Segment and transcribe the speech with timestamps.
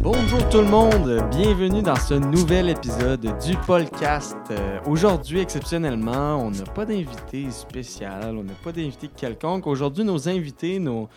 [0.00, 4.36] Bonjour tout le monde, bienvenue dans ce nouvel épisode du podcast.
[4.50, 9.66] Euh, Aujourd'hui, exceptionnellement, on n'a pas d'invité spécial, on n'a pas d'invité quelconque.
[9.68, 11.08] Aujourd'hui, nos invités, nos,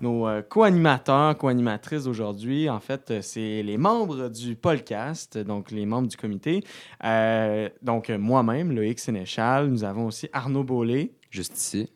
[0.00, 5.86] nos euh, co-animateurs, co-animatrices d'aujourd'hui, en fait, euh, c'est les membres du podcast, donc les
[5.86, 6.62] membres du comité.
[7.04, 11.90] Euh, donc, moi-même, Loïc Sénéchal, nous avons aussi Arnaud Beaulé, Juste ici.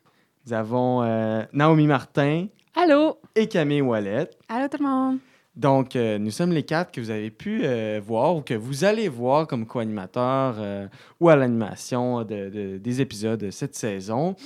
[0.47, 3.19] nous avons euh, Naomi Martin Allô?
[3.37, 4.31] et Camille Wallet.
[4.49, 5.19] Allô tout le monde?
[5.57, 8.85] Donc, euh, nous sommes les quatre que vous avez pu euh, voir ou que vous
[8.85, 10.87] allez voir comme co-animateurs euh,
[11.19, 14.37] ou à l'animation de- de- des épisodes de cette saison.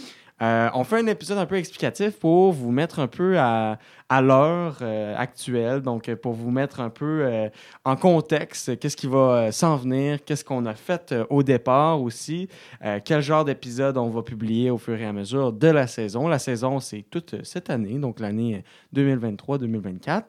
[0.42, 3.78] Euh, on fait un épisode un peu explicatif pour vous mettre un peu à,
[4.20, 7.48] l'heure euh, actuelle, donc euh, pour vous mettre un peu
[7.84, 12.48] en contexte, qu'est-ce qui va s'en venir, qu'est-ce qu'on a fait au départ aussi,
[13.04, 16.28] quel genre d'épisode on va publier au fur et à mesure de la saison.
[16.28, 20.24] La saison, c'est toute cette année, donc l'année 2023-2024.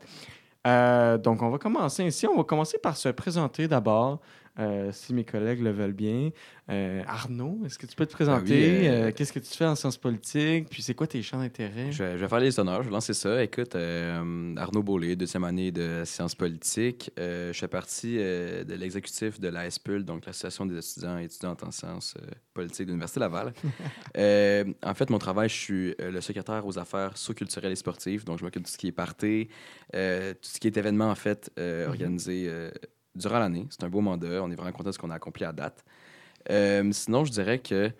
[0.65, 2.27] Euh, donc, on va commencer ici.
[2.27, 4.19] On va commencer par se présenter d'abord,
[4.59, 6.29] euh, si mes collègues le veulent bien.
[6.69, 8.79] Euh, Arnaud, est-ce que tu peux te présenter?
[8.81, 10.67] oui, euh, Qu'est-ce que tu fais en sciences politiques?
[10.69, 11.91] Puis, c'est quoi tes champs d'intérêt?
[11.91, 13.43] Je vais, je vais faire les honneurs, je vais lancer ça.
[13.43, 17.11] Écoute, Arnaud Beaulé, deuxième année de sciences politiques.
[17.17, 22.15] Je fais partie de l'exécutif de l'ASPUL, donc l'Association des étudiants et étudiantes en sciences
[22.53, 23.53] politiques de l'Université Laval.
[24.83, 28.43] En fait, mon travail, je suis le secrétaire aux affaires socio-culturelles et sportives, donc je
[28.43, 29.47] m'occupe de tout ce qui est party,
[29.91, 29.97] tout
[30.49, 31.89] ce qui est événement, en fait, Mhm.
[31.89, 32.49] organisé
[33.15, 33.65] durant l'année.
[33.69, 35.83] C'est un beau mandat, on est vraiment content de ce qu'on a accompli à date.
[36.49, 37.91] Euh, sinon, je dirais que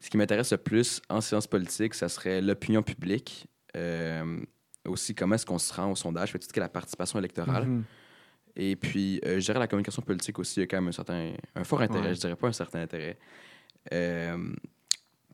[0.00, 3.46] ce qui m'intéresse le plus en sciences politiques, ça serait l'opinion publique.
[3.76, 4.40] Euh,
[4.86, 7.18] aussi, comment est-ce qu'on se rend au sondage, fait tout ce qui est la participation
[7.18, 7.66] électorale.
[7.66, 7.84] Mhm.
[8.56, 10.92] Et puis, euh, je dirais la communication politique aussi, il y a quand même un
[10.92, 12.14] certain, un fort intérêt, Ouais.
[12.14, 13.18] je dirais pas un certain intérêt.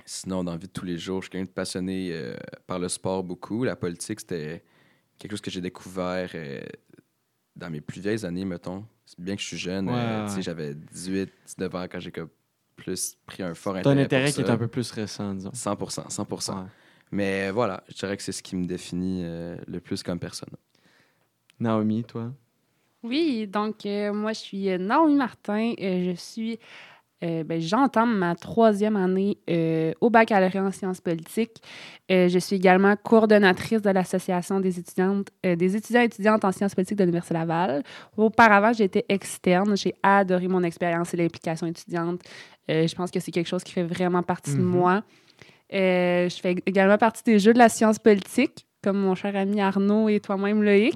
[0.05, 2.33] Sinon, dans la vie de tous les jours, je suis quelqu'un de passionné
[2.67, 3.65] par le sport beaucoup.
[3.65, 4.65] La politique, c'était
[5.19, 6.31] quelque chose que j'ai découvert
[7.57, 8.87] dans mes plus vieilles années, mettons.
[9.17, 10.43] Bien que je suis jeune, Ouais, euh, tu sais, ouais.
[10.43, 12.13] j'avais 18, 19 ans quand j'ai
[12.77, 14.01] plus pris un fort T'as intérêt.
[14.01, 15.51] un intérêt pour qui est un peu plus récent, disons.
[15.51, 16.55] 100%, 100%.
[16.63, 16.69] Ouais.
[17.11, 20.51] Mais voilà, je dirais que c'est ce qui me définit euh, le plus comme personne.
[21.61, 22.33] Naomi, toi?
[23.03, 25.73] Oui, donc euh, moi je suis Naomi Martin.
[25.81, 26.59] Euh, je suis,
[27.25, 31.61] euh, ben, j'entame ma troisième année euh, au baccalauréat en sciences politiques.
[32.11, 36.75] Euh, je suis également coordonnatrice de l'association des étudiantes, des étudiants et étudiantes en sciences
[36.75, 37.83] politiques de l'Université Laval.
[38.17, 39.77] Auparavant, j'étais externe.
[39.77, 42.21] J'ai adoré mon expérience et l'implication étudiante.
[42.69, 44.65] Je pense que c'est quelque chose qui fait vraiment partie de Mhm.
[44.65, 45.03] moi.
[45.71, 50.09] Je fais également partie des Jeux de la science politique, comme mon cher ami Arnaud
[50.09, 50.95] et toi-même Loïc.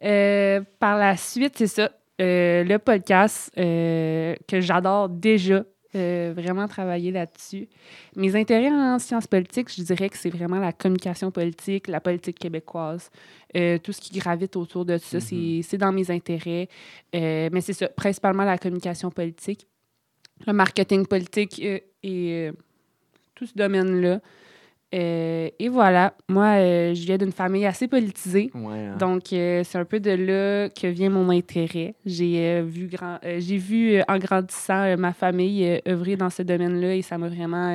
[0.00, 0.62] Vrai.
[0.78, 1.90] Par la suite, c'est ça,
[2.20, 5.64] euh, le podcast euh, que j'adore déjà,
[5.96, 7.68] euh, vraiment travailler là-dessus.
[8.14, 12.38] Mes intérêts en sciences politiques, je dirais que c'est vraiment la communication politique, la politique
[12.38, 13.10] québécoise,
[13.56, 15.62] euh, tout ce qui gravite autour de ça, c'est- Mhm.
[15.62, 16.68] c'est dans mes intérêts.
[17.14, 19.66] Euh, mais c'est ça, principalement la communication politique,
[20.46, 21.60] le marketing politique
[22.02, 22.50] et
[23.34, 24.20] tout ce domaine-là.
[24.92, 28.50] Euh, et voilà, moi, euh, je viens d'une famille assez politisée.
[28.54, 28.96] Ouais, hein.
[28.98, 31.94] Donc, euh, c'est un peu de là que vient mon intérêt.
[32.04, 37.18] J'ai vu, grand, j'ai vu en grandissant ma famille œuvrer dans ce domaine-là et ça
[37.18, 37.72] m'a vraiment.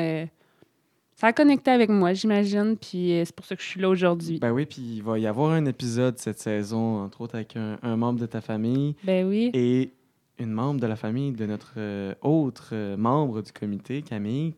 [1.15, 2.75] ça a connecté avec moi, j'imagine.
[2.75, 4.39] Puis c'est pour ça que je suis là aujourd'hui.
[4.39, 7.77] Ben oui, puis il va y avoir un épisode cette saison, entre autres avec un,
[7.81, 9.51] un membre de ta famille Ben oui.
[9.53, 9.91] et
[10.37, 11.77] une membre de la famille de notre
[12.21, 14.53] autre membre du comité, Camille.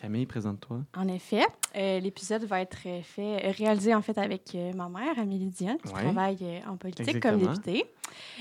[0.00, 0.78] Camille, présente-toi.
[0.96, 1.44] En effet,
[1.76, 5.50] euh, l'épisode va être euh, fait, euh, réalisé en fait avec euh, ma mère, Amélie
[5.50, 6.02] Dion, qui Ouais.
[6.04, 7.84] travaille euh, en politique comme députée.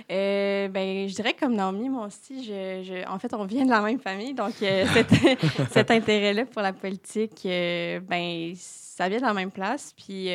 [0.07, 3.81] Ben, je dirais comme Naomi, moi aussi, je, je- en fait, on vient de la
[3.81, 4.53] même famille, donc
[4.93, 5.09] cet,
[5.71, 9.93] cet intérêt-là pour la politique, ben, ça vient de la même place.
[9.97, 10.29] Puis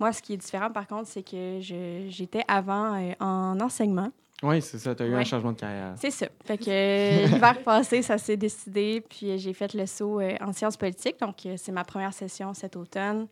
[0.00, 4.10] moi, ce qui est différent, par contre, c'est que j'étais avant en enseignement.
[4.42, 5.94] Oui, c'est ça, tu as eu un changement de carrière.
[5.96, 6.28] C'est ça.
[6.44, 10.36] Fait que euh, l'hiver passé, ça s'est décidé, puis euh, j'ai fait le saut euh,
[10.40, 11.18] en sciences politiques.
[11.20, 13.26] Donc, euh, c'est ma première session cet automne.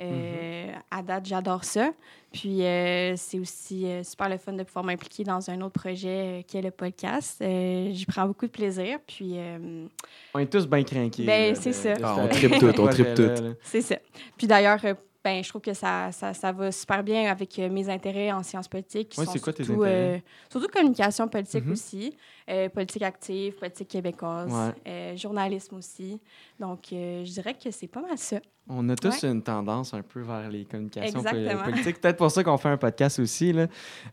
[0.00, 1.90] Euh, À date, j'adore ça.
[2.32, 6.40] Puis, euh, c'est aussi euh, super le fun de pouvoir m'impliquer dans un autre projet
[6.40, 7.38] euh, qui est le podcast.
[7.42, 8.98] Euh, J'y prends beaucoup de plaisir.
[9.06, 9.86] Puis, euh,
[10.34, 11.24] On est tous bien craqués.
[11.24, 11.94] Ben, là, c'est ça.
[12.02, 13.56] Ah, on tripe tout, on tripe tout.
[13.62, 13.96] c'est ça.
[14.36, 14.94] Puis d'ailleurs, euh,
[15.24, 18.42] ben, je trouve que ça, ça, ça va super bien avec euh, mes intérêts en
[18.42, 19.14] sciences politiques.
[19.14, 20.16] sont c'est quoi tes surtout, intérêts?
[20.16, 20.18] euh,
[20.50, 21.72] surtout communication politique Mhm.
[21.72, 22.16] aussi,
[22.48, 24.74] euh, politique active, politique québécoise, Ouais.
[24.86, 26.20] euh, journalisme aussi.
[26.58, 28.38] Donc, euh, je dirais que c'est pas mal ça.
[28.70, 31.64] On a tous une tendance un peu vers les communications Exactement.
[31.64, 32.00] politiques.
[32.02, 33.54] Peut-être pour ça qu'on fait un podcast aussi.
[33.54, 33.66] Là.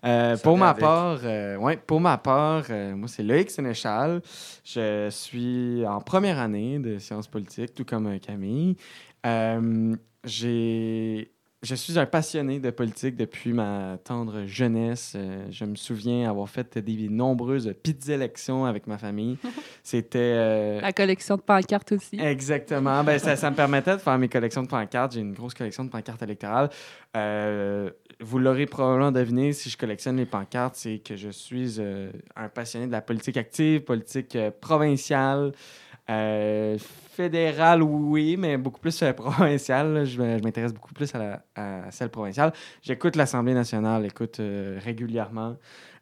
[0.05, 4.21] Euh, pour, ma part, euh, ouais, pour ma part, euh, moi, c'est Loïc Sénéchal.
[4.63, 8.77] Je suis en première année de sciences politiques, tout comme Camille.
[9.25, 11.31] Euh, j'ai...
[11.63, 15.13] Je suis un passionné de politique depuis ma tendre jeunesse.
[15.15, 19.37] Euh, je me souviens avoir fait des nombreuses petites élections avec ma famille.
[19.83, 20.19] C'était...
[20.19, 22.19] euh, La collection de pancartes aussi.
[22.19, 23.03] Exactement.
[23.03, 25.13] Ben, ça, ça me permettait de faire mes collections de pancartes.
[25.13, 26.69] J'ai une grosse collection de pancartes électorales.
[27.17, 27.89] Euh,
[28.19, 31.81] vous l'aurez probablement deviné, si je collectionne les pancartes, c'est que je suis
[32.35, 35.51] un passionné de la politique active, politique provinciale,
[36.09, 39.93] euh, fédérale, oui, mais beaucoup plus euh, provinciale.
[39.93, 40.05] là.
[40.05, 42.53] Je, je m'intéresse beaucoup plus à, la, à celle provinciale.
[42.81, 45.55] J'écoute l'Assemblée nationale, écoute euh, régulièrement.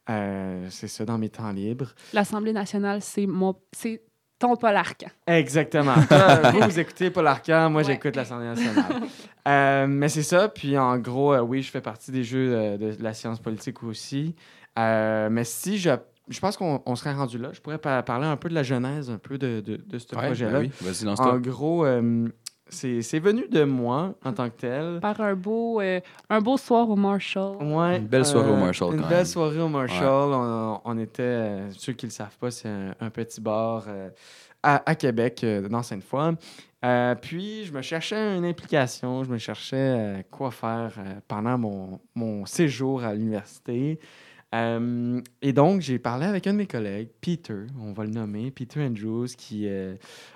[0.10, 1.94] Euh, c'est ça dans mes temps libres.
[2.12, 4.02] L'Assemblée nationale, c'est mon, c'est
[4.38, 5.08] ton Paul Arcan.
[5.26, 5.94] Exactement.
[6.10, 7.88] Toi, vous, vous écoutez Paul Arcand, moi, Ouais.
[7.94, 9.04] j'écoute l'Assemblée nationale.
[9.46, 10.48] Euh, mais c'est ça.
[10.48, 13.84] Puis, en gros, euh, oui, je fais partie des jeux euh, de, la science politique
[13.84, 14.36] aussi.
[14.80, 15.90] Euh, mais si je...
[16.30, 17.50] Je pense qu'on on serait rendu là.
[17.54, 20.16] Je pourrais pa- parler un peu de la genèse, un peu de, de, de ce
[20.16, 20.52] Ouais, projet-là.
[20.60, 22.28] ben oui, vas-y, En gros, euh,
[22.70, 25.00] c'est c'est venu de moi en tant que tel.
[25.02, 26.00] Par un beau, euh,
[26.30, 27.58] un beau soir au Marshall.
[27.62, 30.34] Ouais, Une belle soirée au euh, Marshall, Une belle soirée au Marshall.
[30.34, 33.84] On, on était, euh, ceux qui ne le savent pas, c'est un, un petit bar
[33.90, 34.10] euh,
[34.64, 36.36] à, à Québec, euh, dans Sainte-Foy.
[36.86, 41.58] Euh, puis, je me cherchais une implication, je me cherchais euh, quoi faire euh, pendant
[41.58, 44.00] mon, mon séjour à l'université.
[44.54, 48.52] Euh, et donc, j'ai parlé avec un de mes collègues, Peter, on va le nommer,
[48.52, 49.96] Peter Andrews, qui euh,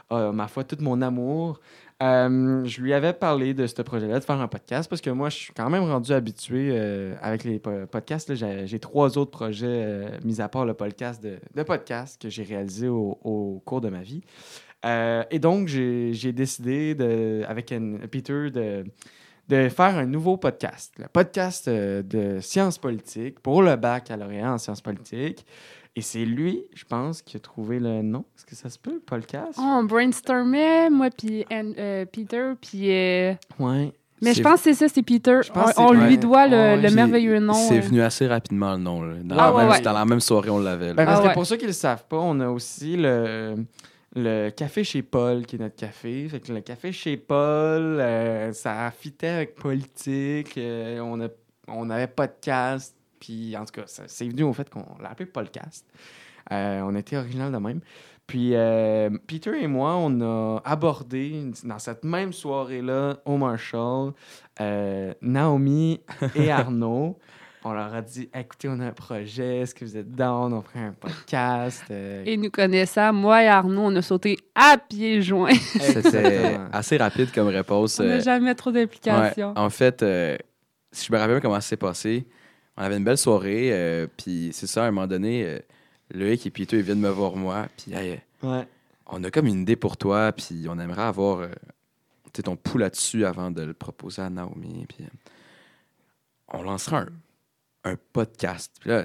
[0.10, 1.60] a, ma foi, tout mon amour.
[2.02, 5.30] Euh, je lui avais parlé de ce projet-là, de faire un podcast, parce que moi,
[5.30, 6.78] je suis quand même rendu habitué
[7.22, 8.34] avec les po- podcasts.
[8.34, 13.62] J'ai trois autres projets, mis à part le podcast de, podcast que j'ai réalisé au,
[13.66, 14.22] cours de ma vie.
[14.84, 16.96] Et donc, j'ai décidé,
[17.48, 17.74] avec
[18.12, 18.84] Peter, de,
[19.48, 20.94] de faire un nouveau podcast.
[20.98, 25.46] Le podcast euh, de sciences politiques pour le baccalauréat en sciences politiques.
[25.96, 28.24] Et c'est lui, je pense, qui a trouvé le nom.
[28.38, 29.54] Est-ce que ça se peut, le podcast?
[29.58, 32.92] Oh, on brainstormait, moi, puis euh, Peter, puis...
[32.92, 33.92] euh, Ouais.
[34.22, 35.40] Mais je pense que c'est ça, c'est Peter.
[35.46, 36.18] Je pense que on lui ouais.
[36.18, 37.54] doit le, Ouais, le puis merveilleux nom.
[37.54, 37.82] C'est euh.
[37.82, 39.04] venu assez rapidement le nom.
[39.04, 39.14] là.
[39.24, 39.82] Dans, Ah, la ouais, même, ouais.
[39.82, 40.94] dans la même soirée, on l'avait.
[40.96, 43.56] Ben, parce Ah que pour ceux qui ne le savent pas, on a aussi le,
[44.18, 46.28] le café chez Paul, qui est notre café.
[46.28, 50.58] Fait que le café chez Paul, euh, ça fitait avec politique.
[50.58, 51.28] euh, on, a,
[51.68, 52.96] on avait podcast.
[53.20, 55.86] Puis, en tout cas, c'est venu au fait qu'on l'a appelé podcast.
[56.52, 57.80] Euh, on était original de même.
[58.26, 58.54] Puis,
[59.28, 64.12] Peter et moi, on a abordé dans cette même soirée-là au Marshall
[65.22, 66.02] Naomi
[66.36, 67.18] et Arnaud.
[67.70, 70.54] On leur a dit écoutez, on a un projet, est-ce que vous êtes down?
[70.54, 71.84] On ferait un podcast.
[71.92, 75.54] Euh, Et nous connaissant, moi et Arnaud, on a sauté à pieds joints.
[75.80, 78.00] C'était assez rapide comme réponse.
[78.00, 79.50] on n'a euh, jamais trop d'implications.
[79.54, 80.38] Ouais, en fait, euh,
[80.92, 82.26] si je me rappelle bien comment ça s'est passé,
[82.78, 85.60] on avait une belle soirée, euh, puis c'est ça, à un moment donné, euh,
[86.14, 88.66] Loïc et Peter ils viennent me voir moi, puis hey, Ouais.
[89.08, 91.48] on a comme une idée pour toi, puis on aimerait avoir euh,
[92.44, 95.04] ton pouls là-dessus avant de le proposer à Naomi, puis
[96.54, 97.08] on lancera un,
[97.88, 98.74] un podcast.
[98.80, 99.04] Puis là,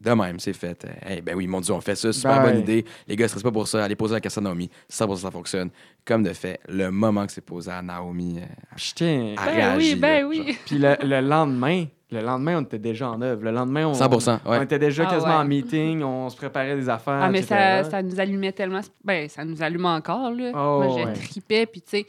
[0.00, 0.84] de même, c'est fait.
[0.84, 2.84] Euh, Hey, ben oui, mon Dieu, on fait ça, super bonne idée.
[3.06, 3.84] Les gars, ne stressent pas pour ça.
[3.84, 4.70] Allez poser la question à Naomi.
[4.88, 5.70] Ça, pour ça, ça fonctionne.
[6.06, 8.44] Comme de fait, le moment que c'est posé à Naomi, euh,
[8.76, 9.34] Je tiens.
[9.36, 10.36] à Ben réagir, oui, ben là, oui.
[10.46, 10.56] genre.
[10.64, 13.44] Puis le, le lendemain, le lendemain, on était déjà en œuvre.
[13.44, 15.40] Le lendemain, on, 100%, on était déjà Ah quasiment ouais.
[15.40, 17.20] en meeting, on se préparait des affaires.
[17.22, 17.54] Ah, mais etc.
[17.84, 18.80] ça, ça nous allumait tellement.
[19.04, 20.50] Ben, ça nous allume encore, là.
[20.54, 21.12] Oh, Moi, je ouais.
[21.12, 22.06] tripais, puis tu sais,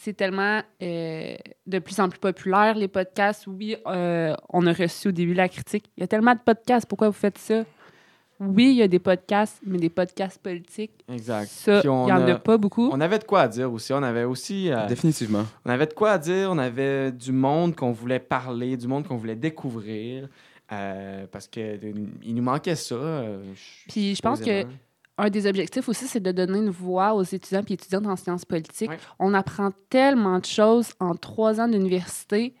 [0.00, 1.34] c'est tellement euh,
[1.66, 3.48] de plus en plus populaire, les podcasts.
[3.48, 5.90] Oui, euh, on a reçu au début la critique.
[5.96, 7.64] Il y a tellement de podcasts, pourquoi vous faites ça?
[8.40, 11.48] Oui, il y a des podcasts, mais des podcasts politiques, Exact.
[11.48, 12.88] ça, il n'y en a- a pas beaucoup.
[12.92, 13.92] On avait de quoi à dire aussi.
[13.92, 14.70] On avait aussi.
[14.70, 15.44] euh, Définitivement.
[15.66, 19.04] On avait de quoi à dire, on avait du monde qu'on voulait parler, du monde
[19.08, 20.28] qu'on voulait découvrir,
[20.70, 21.80] euh, parce qu'il
[22.26, 22.94] nous manquait ça.
[22.94, 23.42] euh,
[23.88, 24.64] Puis je pense que.
[25.18, 28.44] Un des objectifs aussi, c'est de donner une voix aux étudiants et étudiantes en sciences
[28.44, 28.90] politiques.
[28.90, 28.98] Ouais.
[29.18, 32.54] On apprend tellement de choses en trois ans d'université.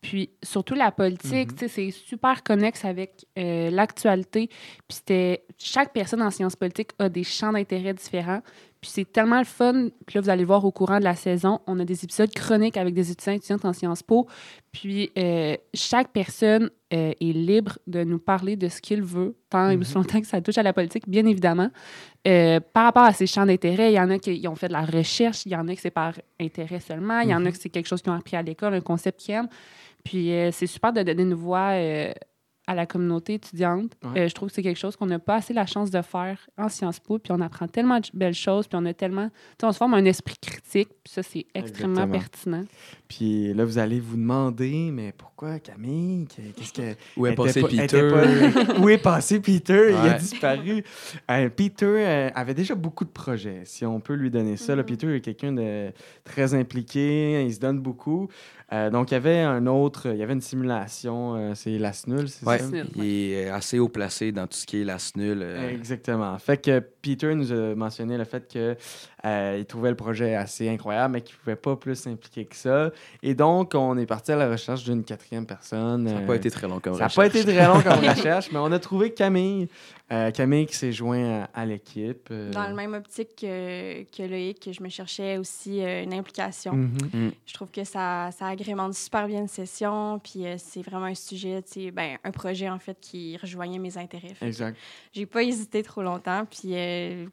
[0.00, 1.68] Puis surtout la politique, Mhm.
[1.68, 4.48] c'est super connexe avec euh, l'actualité.
[4.48, 8.40] Puis c'était chaque personne en sciences politiques a des champs d'intérêt différents.
[8.80, 9.90] Puis c'est tellement le fun.
[10.06, 12.76] Puis là, vous allez voir au courant de la saison, on a des épisodes chroniques
[12.76, 14.26] avec des étudiants et étudiantes en Sciences Po.
[14.72, 19.70] Puis euh, chaque personne euh, est libre de nous parler de ce qu'il veut, tant
[19.70, 21.70] et aussi longtemps que ça touche à la politique, bien évidemment.
[22.26, 24.72] Euh, par rapport à ses champs d'intérêt, il y en a qui ont fait de
[24.72, 27.50] la recherche, il y en a que c'est par intérêt seulement, il y en a
[27.50, 29.48] que c'est quelque chose qu'ils ont appris à l'école, un concept qu'ils aiment.
[30.04, 31.72] Puis euh, c'est super de donner une voix
[32.66, 33.92] à la communauté étudiante.
[34.04, 34.20] Ouais.
[34.22, 36.38] Euh, je trouve que c'est quelque chose qu'on n'a pas assez la chance de faire
[36.56, 39.28] en Sciences Po, puis on apprend tellement de belles choses, puis on a tellement...
[39.28, 42.12] Tu sais, on se forme un esprit critique, puis ça, c'est extrêmement Exactement.
[42.18, 42.64] pertinent.
[43.08, 46.26] Puis là, vous allez vous demander, mais pourquoi Camille?
[46.28, 46.94] Que- Qu'est-ce que.
[47.16, 48.08] Où est passé pas- Peter?
[48.10, 49.90] pas- Où est passé Peter?
[49.90, 50.84] Il a disparu.
[51.30, 54.74] Euh, Peter euh, avait déjà beaucoup de projets, si on peut lui donner ça.
[54.76, 54.82] là.
[54.82, 54.86] Mhm.
[54.88, 55.90] Peter est quelqu'un de
[56.24, 58.28] très impliqué, il se donne beaucoup.
[58.72, 61.92] Euh, donc, il y avait un autre, il y avait une simulation, euh, c'est la
[61.92, 62.88] SNUL, c'est Ouais, ça?
[62.96, 65.40] Il est assez haut placé dans tout ce qui est la SNUL.
[65.42, 66.38] euh, Exactement.
[66.38, 68.76] Fait que Peter nous a mentionné le fait que
[69.24, 72.56] euh, il trouvait le projet assez incroyable, mais qu'il ne pouvait pas plus s'impliquer que
[72.56, 72.90] ça.
[73.22, 76.06] Et donc, on est parti à la recherche d'une quatrième personne.
[76.08, 77.16] Ça n'a euh, pas été très long comme ça n'a recherche.
[77.32, 79.68] pas été très long comme recherche, mais on a trouvé Camille.
[80.10, 82.28] Euh, Camille qui s'est joint à, à l'équipe.
[82.30, 86.12] euh, Dans le même optique que, que Loïc, que je me cherchais aussi euh, une
[86.12, 86.74] implication.
[86.74, 87.32] mhm.
[87.46, 91.14] Je trouve que ça, ça agrémente super bien une session, puis euh, c'est vraiment un
[91.14, 91.62] sujet,
[91.94, 94.34] ben, un projet en fait qui rejoignait mes intérêts.
[94.40, 94.76] Exact.
[95.12, 97.26] J'ai pas hésité trop longtemps, puis euh,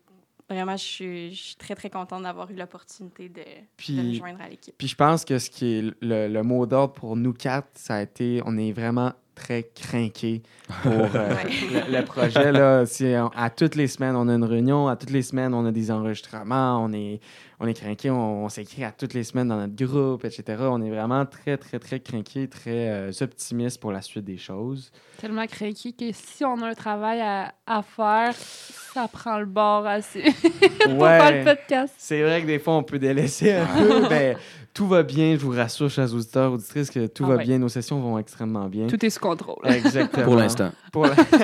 [0.49, 3.43] vraiment, je suis, je suis très, très contente d'avoir eu l'opportunité de, de
[3.77, 4.73] Puis, rejoindre à l'équipe.
[4.77, 7.95] puis je pense que ce qui est le, le mot d'ordre pour nous quatre, ça
[7.95, 10.41] a été on est vraiment très craqués
[10.83, 11.49] pour euh, Ouais.
[11.87, 12.51] le, le projet.
[12.51, 15.53] Là, C'est, euh, à toutes les semaines, on a une réunion, à toutes les semaines,
[15.53, 17.19] on a des enregistrements, on est,
[17.59, 20.43] on est craqués, on, on s'écrit à toutes les semaines dans notre groupe, etc.
[20.61, 24.91] On est vraiment très, très, très craqués, très euh, optimistes pour la suite des choses.
[25.19, 29.85] Tellement craqué que si on a un travail à, à faire, ça prend le bord
[29.85, 30.21] assez
[30.83, 31.93] pour faire le podcast.
[31.97, 34.37] C'est vrai que des fois, on peut délaisser un peu, mais
[34.73, 35.35] tout va bien.
[35.35, 37.43] Je vous rassure, chers auditeurs, auditrices, que tout Ah va ouais.
[37.43, 37.59] bien.
[37.59, 38.87] Nos sessions vont extrêmement bien.
[38.87, 39.57] Tout est sous contrôle.
[39.65, 40.23] Exactement.
[40.23, 40.71] Pour l'instant.
[40.91, 41.37] Pour l'instant.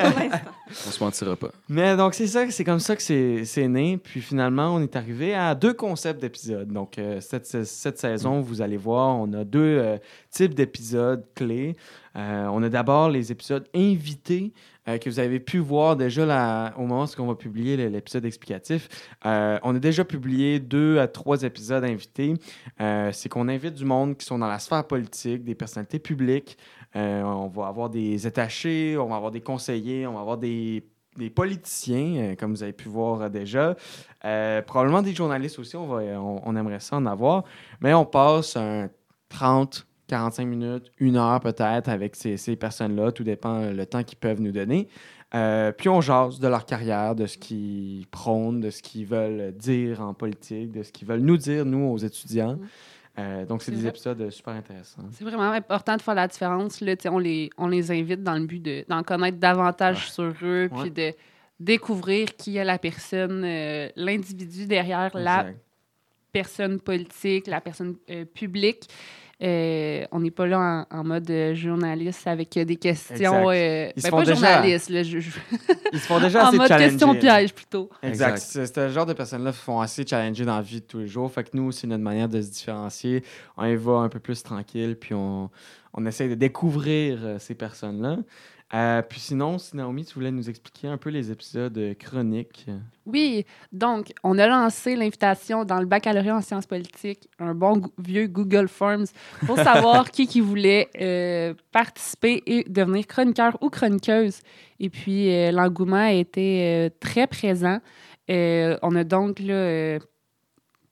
[0.87, 1.51] On se mentira pas.
[1.69, 3.97] Mais donc, c'est ça, c'est comme ça que c'est c'est né.
[3.97, 6.71] Puis finalement, on est arrivé à deux concepts d'épisodes.
[6.71, 9.97] Donc, euh, cette, cette saison, vous allez voir, on a deux euh,
[10.29, 11.75] types d'épisodes clés.
[12.15, 14.53] Euh, on a d'abord les épisodes invités
[15.01, 18.87] que vous avez pu voir déjà au moment où on va publier l'épisode explicatif.
[19.23, 22.35] On a déjà publié deux à trois épisodes invités.
[22.77, 26.55] C'est qu'on invite du monde qui sont dans la sphère politique, des personnalités publiques.
[26.93, 30.83] On va avoir des attachés, on va avoir des conseillers, on va avoir des,
[31.17, 33.75] des politiciens, euh, comme vous avez pu voir euh, déjà.
[34.23, 37.43] Euh, probablement des journalistes aussi, on, on, aimerait ça en avoir.
[37.81, 38.89] Mais on passe un
[39.29, 43.11] 30, 45 minutes, une heure peut-être avec ces, ces personnes-là.
[43.11, 44.87] Tout dépend le temps qu'ils peuvent nous donner.
[45.77, 49.99] Puis on jase de leur carrière, de ce qu'ils prônent, de ce qu'ils veulent dire
[49.99, 52.57] en politique, de ce qu'ils veulent nous dire, nous, aux étudiants.
[53.17, 53.89] Euh, donc, c'est des vrai.
[53.89, 55.01] épisodes euh, super intéressants.
[55.11, 56.81] C'est vraiment important de faire la différence.
[56.81, 60.69] Là, on, les, on les invite dans le but de- d'en connaître davantage sur eux,
[60.81, 61.13] puis de
[61.59, 65.47] découvrir qui est la personne, euh, l'individu derrière la
[66.31, 68.89] personne politique, la personne euh, publique.
[69.43, 73.49] Euh, on n'est pas là en, en mode euh, journaliste avec euh, des questions.
[73.49, 75.29] Euh, Ils se ben, font pas déjà- journaliste, là, je- je-
[75.91, 76.89] Ils se font déjà en assez mode challenger.
[76.89, 77.89] question piège plutôt.
[78.01, 78.31] Exact.
[78.35, 78.67] Exact.
[78.69, 81.07] C'est ce genre de personnes-là se font assez challenger dans la vie de tous les
[81.07, 81.29] jours.
[81.29, 83.23] Fait que nous, c'est notre manière de se différencier.
[83.57, 85.49] On y va un peu plus tranquille, puis on,
[85.93, 88.17] on essaie de découvrir ces personnes-là.
[88.73, 92.65] Euh, puis sinon, si Naomi, tu voulais nous expliquer un peu les épisodes euh, chroniques.
[93.05, 98.25] Oui, donc on a lancé l'invitation dans le baccalauréat en sciences politiques, un bon vieux
[98.25, 99.05] Google Forms,
[99.45, 104.41] pour savoir qui qui voulait euh, participer et devenir chroniqueur ou chroniqueuse.
[104.79, 107.79] Et puis euh, l'engouement a été très présent.
[108.27, 109.99] On a donc là,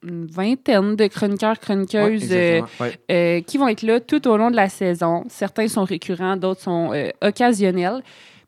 [0.03, 2.83] une vingtaine de chroniqueurs, chroniqueuses Ouais, euh.
[2.83, 2.99] Ouais.
[3.11, 5.23] euh, qui vont être là tout au long de la saison.
[5.29, 8.01] Certains sont récurrents, d'autres sont euh, occasionnels.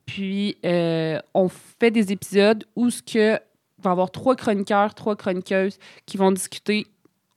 [0.06, 3.40] Puis, on fait des épisodes où ce que
[3.82, 6.86] va y avoir trois chroniqueurs, trois chroniqueuses qui vont discuter.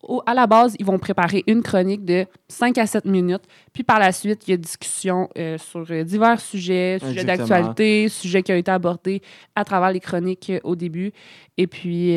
[0.02, 3.42] Au- à la base, ils vont préparer une chronique de 5 à 7 minutes.
[3.72, 8.08] Puis par la suite, il y a discussion euh, sur euh, divers sujets, sujets d'actualité,
[8.08, 9.22] sujets qui ont été abordés
[9.56, 11.10] à travers les chroniques euh, au début.
[11.56, 12.10] Et puis,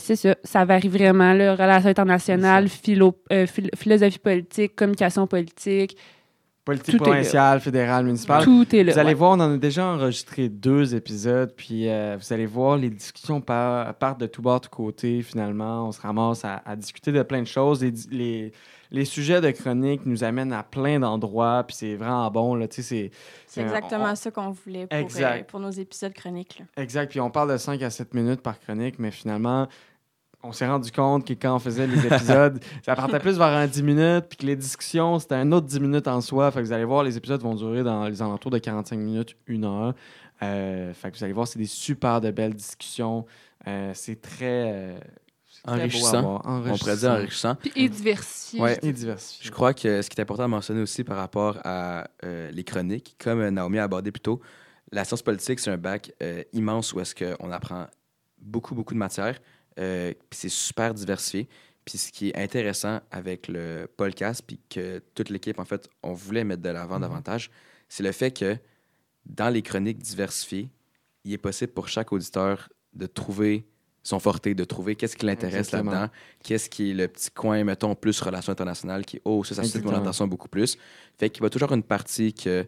[0.00, 1.32] c'est ça, ça varie vraiment.
[1.32, 3.14] Là, relations internationales, philo,
[3.46, 5.96] phil- philosophie politique, communication politique,
[6.68, 8.44] Politique tout provinciale, fédérale, municipale.
[8.44, 8.92] tout est là.
[8.92, 9.14] Vous allez ouais.
[9.14, 13.40] voir, on en a déjà enregistré deux épisodes, puis euh, vous allez voir, les discussions
[13.40, 15.88] par- partent de tout bord, de tout côté, finalement.
[15.88, 17.82] On se ramasse à, à discuter de plein de choses.
[17.82, 18.52] Les, les,
[18.90, 22.54] les sujets de chronique nous amènent à plein d'endroits, puis c'est vraiment bon.
[22.54, 23.10] Là, tu sais, c'est,
[23.46, 26.58] C'est on- exactement ça qu'on voulait pour, euh, pour nos épisodes chroniques.
[26.60, 26.82] là.
[26.82, 27.08] Exact.
[27.10, 29.68] Puis on parle de 5 à 7 minutes par chronique, mais finalement,
[30.42, 33.66] on s'est rendu compte que quand on faisait les épisodes, ça partait plus vers un
[33.66, 36.50] 10 minutes, puis que les discussions, c'était un autre 10 minutes en soi.
[36.50, 39.36] Fait que vous allez voir, les épisodes vont durer dans les alentours de 45 minutes,
[39.46, 39.94] une heure.
[40.42, 43.26] Euh, fait que vous allez voir, c'est des super de belles discussions.
[43.66, 44.98] Euh, c'est très, euh,
[45.64, 46.22] Enrichissant.
[46.22, 46.42] voir.
[46.44, 47.54] On pourrait dire enrichissant.
[47.56, 48.60] Puis et diversifié.
[48.60, 48.78] Ouais.
[48.82, 49.46] Et diversifié.
[49.46, 52.64] Je crois que ce qui est important à mentionner aussi par rapport à euh, les
[52.64, 54.40] chroniques, comme Naomi a abordé plus tôt,
[54.92, 57.86] la science politique, c'est un bac euh, immense où est-ce qu'on apprend
[58.40, 59.38] beaucoup, beaucoup de matières,
[59.78, 61.48] euh, c'est super diversifié.
[61.84, 66.12] Puis ce qui est intéressant avec le podcast, puis que toute l'équipe, en fait, on
[66.12, 67.02] voulait mettre de l'avant Mhm.
[67.02, 67.50] davantage,
[67.88, 68.56] c'est le fait que
[69.24, 70.68] dans les chroniques diversifiées,
[71.24, 73.66] il est possible pour chaque auditeur de trouver
[74.02, 76.08] son forté, de trouver qu'est-ce qui l'intéresse là-dedans,
[76.42, 79.84] qu'est-ce qui est le petit coin, mettons, plus relations internationales, qui, oh, ça, ça suscite
[79.84, 80.78] mon attention beaucoup plus.
[81.18, 82.66] Fait qu'il y a toujours une partie que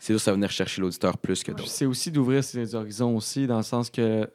[0.00, 1.68] c'est juste à venir chercher l'auditeur plus que d'autres.
[1.68, 4.28] c'est aussi d'ouvrir ses horizons aussi, dans le sens que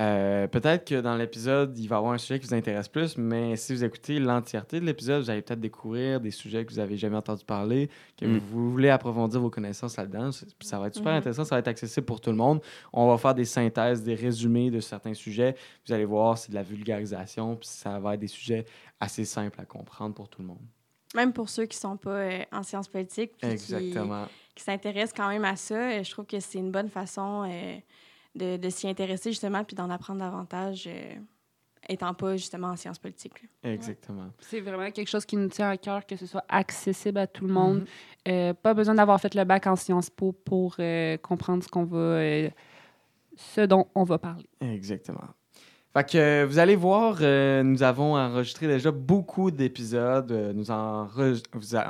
[0.00, 3.16] euh, peut-être que dans l'épisode, il va y avoir un sujet qui vous intéresse plus,
[3.16, 6.78] mais si vous écoutez l'entièreté de l'épisode, vous allez peut-être découvrir des sujets que vous
[6.78, 7.88] n'avez jamais entendu parler,
[8.18, 8.38] que Mm.
[8.50, 10.30] vous voulez approfondir vos connaissances là-dedans.
[10.60, 11.18] Ça va être super Mhm.
[11.18, 12.60] intéressant, ça va être accessible pour tout le monde.
[12.92, 15.54] On va faire des synthèses, des résumés de certains sujets.
[15.86, 18.64] Vous allez voir, c'est de la vulgarisation, puis ça va être des sujets
[18.98, 20.58] assez simples à comprendre pour tout le monde.
[21.14, 25.44] Même pour ceux qui sont pas euh, en sciences politiques, puis qui, s'intéressent quand même
[25.44, 27.76] à ça, euh, je trouve que c'est une bonne façon euh,
[28.34, 31.14] de, de s'y intéresser justement, puis d'en apprendre davantage, euh,
[31.88, 33.44] étant pas justement en sciences politiques.
[33.62, 34.30] Exactement.
[34.38, 37.46] C'est vraiment quelque chose qui nous tient à cœur, que ce soit accessible à tout
[37.46, 37.80] le monde.
[37.80, 37.86] Mhm.
[38.28, 41.84] Euh, pas besoin d'avoir fait le bac en Sciences Po pour euh, comprendre ce qu'on
[41.84, 42.50] va, euh,
[43.36, 44.48] ce dont on va parler.
[44.60, 45.28] Exactement.
[45.94, 50.32] Fait que euh, vous allez voir, euh, nous avons enregistré déjà beaucoup d'épisodes.
[50.32, 51.08] Euh, nous a-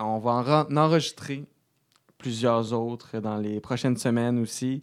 [0.04, 1.44] on va en, en enregistrer
[2.18, 4.80] plusieurs autres dans les prochaines semaines aussi.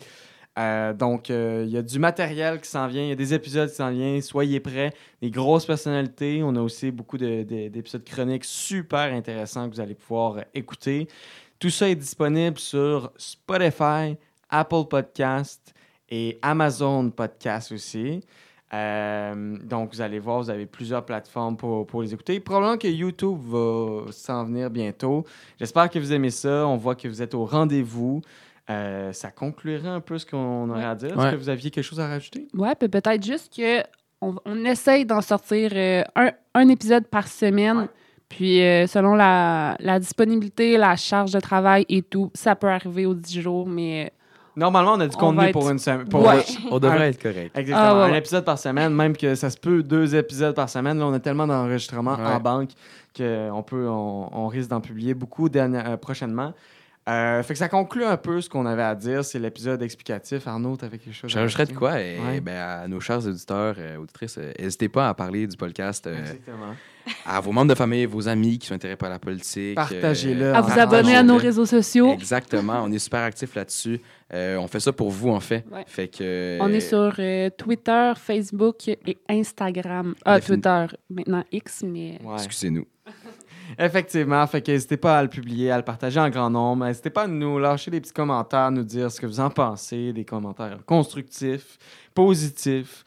[0.97, 3.75] Donc, il y a du matériel qui s'en vient, il y a des épisodes qui
[3.75, 4.21] s'en viennent.
[4.21, 4.91] Soyez prêts.
[5.21, 6.41] Des grosses personnalités.
[6.43, 11.07] On a aussi beaucoup de- de- d'épisodes chroniques super intéressants que vous allez pouvoir écouter.
[11.59, 14.17] Tout ça est disponible sur Spotify,
[14.49, 15.73] Apple Podcast
[16.09, 18.19] et Amazon Podcast aussi.
[18.73, 22.39] Euh, donc, vous allez voir, vous avez plusieurs plateformes pour, pour les écouter.
[22.39, 25.25] Probablement que YouTube va s'en venir bientôt.
[25.59, 26.67] J'espère que vous aimez ça.
[26.67, 28.21] On voit que vous êtes au rendez-vous.
[28.69, 31.09] Euh, ça conclurait un peu ce qu'on aurait à dire.
[31.09, 31.31] Est-ce Ouais.
[31.31, 32.47] que vous aviez quelque chose à rajouter?
[32.53, 33.81] Ouais, puis peut-être juste que
[34.21, 37.77] on, on essaye d'en sortir euh, un, un épisode par semaine.
[37.77, 37.87] Ouais.
[38.27, 43.07] Puis euh, selon la, la disponibilité, la charge de travail et tout, ça peut arriver
[43.07, 44.13] aux 10 jours, mais
[44.55, 46.07] Normalement, on a du On contenu pour une semaine.
[46.09, 46.43] Pour Ouais.
[46.71, 47.51] On devrait Un- être correct.
[47.57, 47.89] Exactement.
[48.01, 50.99] Ah, ouais, un épisode par semaine, même que ça se peut deux épisodes par semaine.
[50.99, 52.25] Là, on a tellement d'enregistrements Ouais.
[52.25, 52.69] en banque
[53.15, 56.53] qu'on peut, on, on risque d'en publier beaucoup dernière- euh, prochainement.
[57.07, 59.25] Euh, fait que ça conclut un peu ce qu'on avait à dire.
[59.25, 60.45] C'est l'épisode explicatif.
[60.47, 61.99] Arnaud, avais quelque chose à J'ajouterais de quoi?
[61.99, 62.39] Et, Ouais.
[62.39, 66.75] ben, à nos chers auditeurs, euh, auditrices, n'hésitez pas à parler du podcast euh, Exactement.
[67.25, 69.75] À vos membres de famille, vos amis qui sont intéressés par la politique.
[69.75, 70.45] Partagez-le.
[70.45, 72.13] euh, à vous abonner à nos réseaux sociaux.
[72.13, 73.99] Exactement, on est super actifs là-dessus.
[74.33, 75.65] Euh, on fait ça pour vous, en fait.
[75.71, 75.83] Ouais.
[75.87, 76.57] Fait que.
[76.61, 80.13] On est sur euh, Twitter, Facebook et Instagram.
[80.23, 82.35] Ah, Twitter, maintenant X, mais Ouais.
[82.35, 82.85] Excusez-nous.
[83.77, 86.85] Effectivement, fait que n'hésitez pas à le publier, à le partager en grand nombre.
[86.85, 90.11] N'hésitez pas à nous lâcher des petits commentaires, nous dire ce que vous en pensez,
[90.11, 91.77] des commentaires constructifs,
[92.15, 93.03] positifs.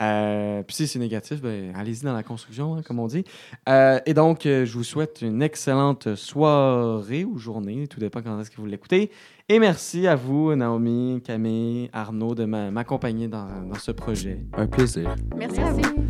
[0.00, 3.24] Euh, puis si c'est négatif, ben, allez-y dans la construction, hein, comme on dit.
[3.68, 8.40] Euh, et donc, euh, je vous souhaite une excellente soirée ou journée, tout dépend quand
[8.40, 9.10] est-ce que vous l'écoutez.
[9.48, 13.46] Et merci à vous, Naomi, Camille, Arnaud, de m'accompagner dans,
[13.78, 14.40] ce projet.
[14.56, 15.14] Un plaisir.
[15.36, 15.80] Merci, merci.
[15.80, 16.06] à vous.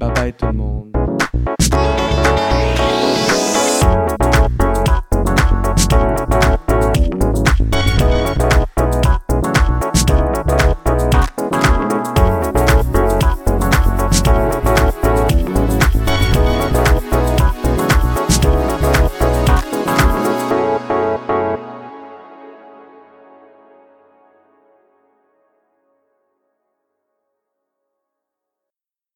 [0.00, 0.92] Bye bye tout le monde.